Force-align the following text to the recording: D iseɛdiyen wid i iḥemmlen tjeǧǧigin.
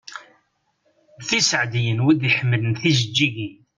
D 1.27 1.29
iseɛdiyen 1.39 2.03
wid 2.05 2.21
i 2.23 2.27
iḥemmlen 2.29 2.73
tjeǧǧigin. 2.81 3.57